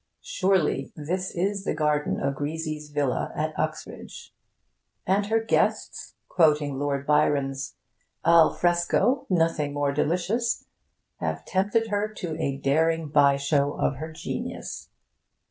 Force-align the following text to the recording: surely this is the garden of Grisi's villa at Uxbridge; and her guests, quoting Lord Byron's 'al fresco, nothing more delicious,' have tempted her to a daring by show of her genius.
surely 0.23 0.91
this 0.95 1.29
is 1.35 1.63
the 1.63 1.75
garden 1.75 2.19
of 2.19 2.33
Grisi's 2.33 2.89
villa 2.89 3.31
at 3.35 3.53
Uxbridge; 3.55 4.33
and 5.05 5.27
her 5.27 5.39
guests, 5.39 6.15
quoting 6.27 6.79
Lord 6.79 7.05
Byron's 7.05 7.75
'al 8.25 8.51
fresco, 8.51 9.27
nothing 9.29 9.75
more 9.75 9.91
delicious,' 9.91 10.65
have 11.17 11.45
tempted 11.45 11.89
her 11.89 12.11
to 12.15 12.35
a 12.41 12.57
daring 12.57 13.09
by 13.09 13.37
show 13.37 13.73
of 13.73 13.97
her 13.97 14.11
genius. 14.11 14.89